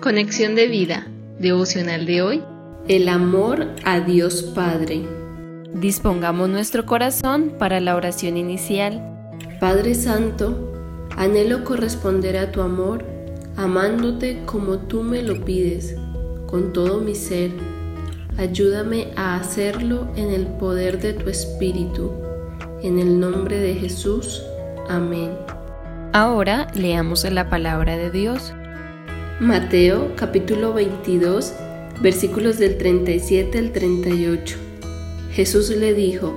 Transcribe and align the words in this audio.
Conexión 0.00 0.54
de 0.54 0.66
vida, 0.66 1.06
devocional 1.38 2.06
de 2.06 2.22
hoy. 2.22 2.42
El 2.88 3.06
amor 3.06 3.66
a 3.84 4.00
Dios 4.00 4.42
Padre. 4.54 5.06
Dispongamos 5.74 6.48
nuestro 6.48 6.86
corazón 6.86 7.52
para 7.58 7.80
la 7.80 7.94
oración 7.94 8.38
inicial. 8.38 9.02
Padre 9.60 9.94
Santo, 9.94 10.72
anhelo 11.18 11.64
corresponder 11.64 12.38
a 12.38 12.50
tu 12.50 12.62
amor, 12.62 13.04
amándote 13.58 14.40
como 14.46 14.78
tú 14.78 15.02
me 15.02 15.22
lo 15.22 15.44
pides, 15.44 15.94
con 16.46 16.72
todo 16.72 17.02
mi 17.02 17.14
ser. 17.14 17.50
Ayúdame 18.38 19.08
a 19.16 19.36
hacerlo 19.36 20.08
en 20.16 20.30
el 20.30 20.46
poder 20.46 20.98
de 20.98 21.12
tu 21.12 21.28
Espíritu. 21.28 22.10
En 22.82 22.98
el 22.98 23.20
nombre 23.20 23.58
de 23.58 23.74
Jesús. 23.74 24.42
Amén. 24.88 25.32
Ahora 26.14 26.68
leamos 26.72 27.30
la 27.30 27.50
palabra 27.50 27.98
de 27.98 28.10
Dios. 28.10 28.54
Mateo 29.40 30.12
capítulo 30.16 30.74
22 30.74 31.54
versículos 32.02 32.58
del 32.58 32.76
37 32.76 33.56
al 33.56 33.72
38. 33.72 34.58
Jesús 35.32 35.70
le 35.70 35.94
dijo, 35.94 36.34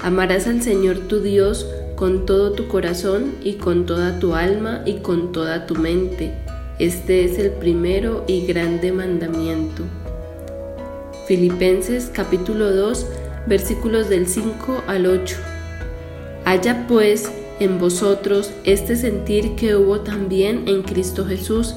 Amarás 0.00 0.48
al 0.48 0.60
Señor 0.60 0.98
tu 1.06 1.20
Dios 1.20 1.68
con 1.94 2.26
todo 2.26 2.50
tu 2.50 2.66
corazón 2.66 3.36
y 3.44 3.54
con 3.54 3.86
toda 3.86 4.18
tu 4.18 4.34
alma 4.34 4.82
y 4.84 4.94
con 4.94 5.30
toda 5.30 5.68
tu 5.68 5.76
mente. 5.76 6.32
Este 6.80 7.24
es 7.24 7.38
el 7.38 7.52
primero 7.52 8.24
y 8.26 8.44
grande 8.44 8.90
mandamiento. 8.90 9.84
Filipenses 11.28 12.10
capítulo 12.12 12.72
2 12.72 13.06
versículos 13.46 14.08
del 14.08 14.26
5 14.26 14.82
al 14.88 15.06
8. 15.06 15.36
Haya 16.44 16.88
pues 16.88 17.30
en 17.60 17.78
vosotros 17.78 18.50
este 18.64 18.96
sentir 18.96 19.54
que 19.54 19.76
hubo 19.76 20.00
también 20.00 20.66
en 20.66 20.82
Cristo 20.82 21.24
Jesús, 21.24 21.76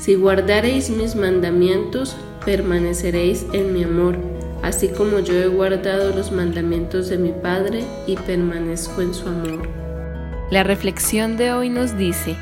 Si 0.00 0.14
guardareis 0.14 0.88
mis 0.88 1.14
mandamientos, 1.14 2.16
permaneceréis 2.46 3.44
en 3.52 3.74
mi 3.74 3.84
amor, 3.84 4.16
así 4.62 4.88
como 4.88 5.18
yo 5.18 5.34
he 5.34 5.46
guardado 5.46 6.14
los 6.14 6.32
mandamientos 6.32 7.10
de 7.10 7.18
mi 7.18 7.32
Padre 7.32 7.84
y 8.06 8.16
permanezco 8.16 9.02
en 9.02 9.12
su 9.12 9.28
amor. 9.28 9.68
La 10.50 10.62
reflexión 10.62 11.36
de 11.36 11.52
hoy 11.52 11.68
nos 11.68 11.98
dice, 11.98 12.34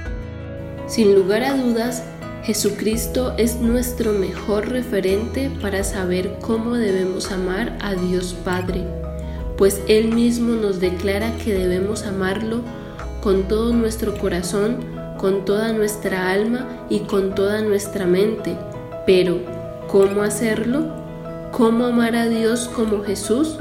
sin 0.86 1.16
lugar 1.16 1.42
a 1.42 1.56
dudas, 1.56 2.04
Jesucristo 2.44 3.34
es 3.38 3.56
nuestro 3.56 4.12
mejor 4.12 4.68
referente 4.68 5.50
para 5.60 5.82
saber 5.82 6.38
cómo 6.40 6.74
debemos 6.74 7.32
amar 7.32 7.76
a 7.80 7.94
Dios 7.94 8.36
Padre, 8.44 8.84
pues 9.56 9.82
Él 9.88 10.14
mismo 10.14 10.54
nos 10.54 10.78
declara 10.78 11.36
que 11.38 11.54
debemos 11.54 12.04
amarlo 12.04 12.62
con 13.20 13.48
todo 13.48 13.72
nuestro 13.72 14.16
corazón, 14.16 14.97
con 15.18 15.44
toda 15.44 15.72
nuestra 15.72 16.30
alma 16.30 16.66
y 16.88 17.00
con 17.00 17.34
toda 17.34 17.60
nuestra 17.60 18.06
mente. 18.06 18.56
Pero, 19.04 19.58
¿Cómo 19.88 20.20
hacerlo? 20.20 20.84
¿Cómo 21.50 21.86
amar 21.86 22.14
a 22.14 22.28
Dios 22.28 22.68
como 22.68 23.02
Jesús? 23.02 23.56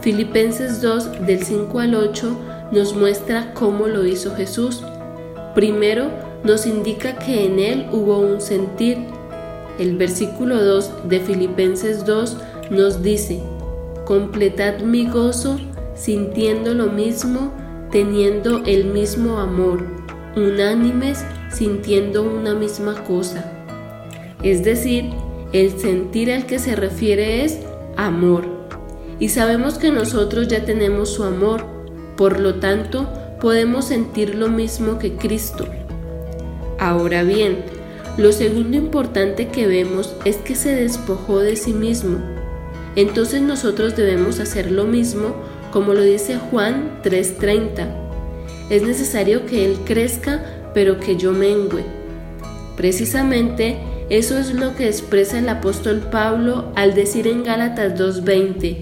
Filipenses 0.00 0.80
2 0.80 1.26
del 1.26 1.42
5 1.42 1.78
al 1.78 1.94
8 1.94 2.36
nos 2.72 2.96
muestra 2.96 3.52
cómo 3.52 3.86
lo 3.86 4.06
hizo 4.06 4.34
Jesús. 4.34 4.82
Primero 5.54 6.06
nos 6.42 6.64
indica 6.64 7.18
que 7.18 7.44
en 7.44 7.58
él 7.58 7.86
hubo 7.92 8.18
un 8.18 8.40
sentir. 8.40 8.96
El 9.78 9.98
versículo 9.98 10.64
2 10.64 11.06
de 11.06 11.20
Filipenses 11.20 12.06
2 12.06 12.38
nos 12.70 13.02
dice, 13.02 13.42
completad 14.06 14.78
mi 14.78 15.06
gozo 15.06 15.58
sintiendo 15.94 16.72
lo 16.72 16.86
mismo, 16.86 17.52
teniendo 17.90 18.62
el 18.64 18.86
mismo 18.86 19.38
amor, 19.38 19.84
unánimes 20.36 21.24
sintiendo 21.50 22.22
una 22.22 22.54
misma 22.54 23.02
cosa. 23.04 23.50
Es 24.42 24.62
decir, 24.62 25.10
el 25.52 25.78
sentir 25.78 26.30
al 26.30 26.46
que 26.46 26.58
se 26.58 26.76
refiere 26.76 27.44
es 27.44 27.58
amor. 27.96 28.44
Y 29.18 29.30
sabemos 29.30 29.78
que 29.78 29.90
nosotros 29.90 30.48
ya 30.48 30.64
tenemos 30.64 31.08
su 31.08 31.24
amor, 31.24 31.64
por 32.16 32.38
lo 32.38 32.56
tanto 32.56 33.08
podemos 33.40 33.86
sentir 33.86 34.34
lo 34.34 34.48
mismo 34.48 34.98
que 34.98 35.16
Cristo. 35.16 35.66
Ahora 36.78 37.22
bien, 37.22 37.64
lo 38.18 38.32
segundo 38.32 38.76
importante 38.76 39.48
que 39.48 39.66
vemos 39.66 40.14
es 40.24 40.36
que 40.36 40.54
se 40.54 40.74
despojó 40.74 41.40
de 41.40 41.56
sí 41.56 41.72
mismo. 41.72 42.18
Entonces 42.94 43.40
nosotros 43.40 43.96
debemos 43.96 44.40
hacer 44.40 44.70
lo 44.70 44.84
mismo 44.84 45.34
como 45.70 45.94
lo 45.94 46.02
dice 46.02 46.38
Juan 46.50 47.00
3:30. 47.02 48.05
Es 48.70 48.82
necesario 48.82 49.46
que 49.46 49.64
Él 49.64 49.78
crezca, 49.84 50.42
pero 50.74 50.98
que 50.98 51.16
yo 51.16 51.32
mengüe. 51.32 51.84
Precisamente 52.76 53.78
eso 54.10 54.38
es 54.38 54.54
lo 54.54 54.76
que 54.76 54.86
expresa 54.86 55.38
el 55.38 55.48
apóstol 55.48 56.00
Pablo 56.12 56.72
al 56.76 56.94
decir 56.94 57.26
en 57.26 57.42
Gálatas 57.42 57.98
2.20, 57.98 58.76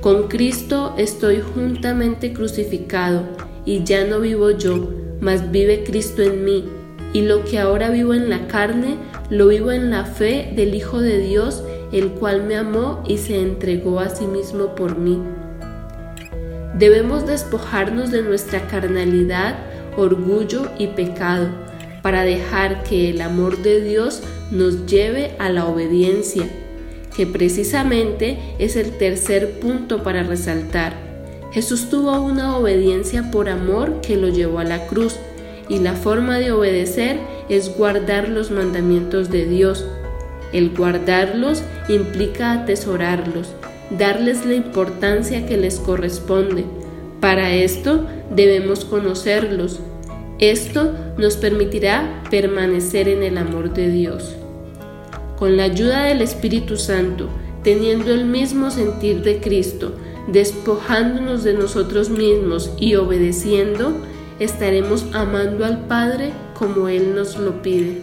con 0.00 0.28
Cristo 0.28 0.94
estoy 0.96 1.40
juntamente 1.40 2.32
crucificado, 2.32 3.24
y 3.64 3.82
ya 3.84 4.04
no 4.04 4.20
vivo 4.20 4.50
yo, 4.52 4.88
mas 5.20 5.50
vive 5.50 5.82
Cristo 5.84 6.22
en 6.22 6.44
mí, 6.44 6.64
y 7.12 7.22
lo 7.22 7.44
que 7.44 7.58
ahora 7.58 7.90
vivo 7.90 8.14
en 8.14 8.30
la 8.30 8.46
carne, 8.46 8.96
lo 9.30 9.48
vivo 9.48 9.72
en 9.72 9.90
la 9.90 10.04
fe 10.04 10.52
del 10.54 10.74
Hijo 10.74 11.00
de 11.00 11.18
Dios, 11.18 11.64
el 11.92 12.10
cual 12.12 12.44
me 12.44 12.56
amó 12.56 13.02
y 13.08 13.18
se 13.18 13.40
entregó 13.40 14.00
a 14.00 14.08
sí 14.08 14.26
mismo 14.26 14.74
por 14.74 14.96
mí. 14.96 15.20
Debemos 16.74 17.26
despojarnos 17.26 18.10
de 18.10 18.22
nuestra 18.22 18.66
carnalidad, 18.66 19.56
orgullo 19.96 20.70
y 20.78 20.88
pecado, 20.88 21.48
para 22.02 22.22
dejar 22.22 22.82
que 22.82 23.10
el 23.10 23.20
amor 23.20 23.62
de 23.62 23.80
Dios 23.80 24.22
nos 24.50 24.86
lleve 24.86 25.34
a 25.38 25.48
la 25.48 25.66
obediencia, 25.66 26.48
que 27.16 27.26
precisamente 27.26 28.38
es 28.58 28.76
el 28.76 28.98
tercer 28.98 29.58
punto 29.58 30.02
para 30.02 30.22
resaltar. 30.22 30.92
Jesús 31.52 31.88
tuvo 31.88 32.20
una 32.20 32.56
obediencia 32.58 33.30
por 33.30 33.48
amor 33.48 34.02
que 34.02 34.16
lo 34.16 34.28
llevó 34.28 34.58
a 34.58 34.64
la 34.64 34.86
cruz, 34.86 35.16
y 35.68 35.78
la 35.78 35.94
forma 35.94 36.38
de 36.38 36.52
obedecer 36.52 37.18
es 37.48 37.76
guardar 37.76 38.28
los 38.28 38.50
mandamientos 38.50 39.30
de 39.30 39.46
Dios. 39.46 39.84
El 40.52 40.76
guardarlos 40.76 41.62
implica 41.88 42.52
atesorarlos, 42.52 43.48
darles 43.90 44.44
la 44.44 44.54
importancia 44.54 45.46
que 45.46 45.56
les 45.56 45.78
corresponde. 45.78 46.64
Para 47.20 47.54
esto 47.54 48.06
debemos 48.34 48.84
conocerlos, 48.84 49.80
esto 50.38 50.92
nos 51.16 51.36
permitirá 51.36 52.22
permanecer 52.30 53.08
en 53.08 53.22
el 53.22 53.38
amor 53.38 53.72
de 53.72 53.90
Dios. 53.90 54.36
Con 55.38 55.56
la 55.56 55.64
ayuda 55.64 56.04
del 56.04 56.20
Espíritu 56.20 56.76
Santo, 56.76 57.28
teniendo 57.62 58.12
el 58.12 58.26
mismo 58.26 58.70
sentir 58.70 59.22
de 59.22 59.40
Cristo, 59.40 59.92
despojándonos 60.28 61.44
de 61.44 61.54
nosotros 61.54 62.10
mismos 62.10 62.72
y 62.78 62.96
obedeciendo, 62.96 63.96
estaremos 64.38 65.06
amando 65.12 65.64
al 65.64 65.86
Padre 65.86 66.32
como 66.58 66.88
Él 66.88 67.14
nos 67.14 67.38
lo 67.38 67.62
pide. 67.62 68.02